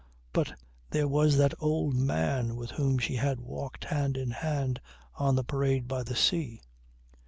[0.33, 0.53] But
[0.89, 4.81] there was that old man with whom she had walked hand in hand
[5.13, 6.63] on the parade by the sea.